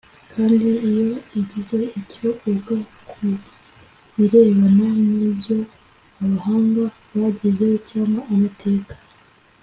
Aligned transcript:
kandi 0.33 0.69
iyo 0.89 1.07
igize 1.39 1.77
icyo 1.99 2.29
uga 2.51 2.75
ku 3.09 3.25
birebana 4.15 4.87
n 5.05 5.09
ibyo 5.29 5.57
abahanga 6.23 6.83
bagezeho 7.19 7.75
cyangwa 7.89 8.21
amateka 8.33 8.93